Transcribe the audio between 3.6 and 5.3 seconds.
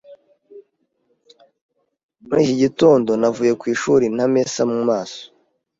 ishuri ntamesa mu maso.